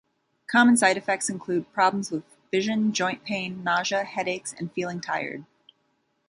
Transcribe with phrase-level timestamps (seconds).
[0.47, 5.45] Common side effects include problems with vision, joint pain, nausea, headaches, and feeling tired.